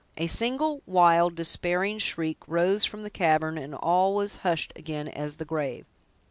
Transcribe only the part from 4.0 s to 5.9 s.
was hushed again as the grave.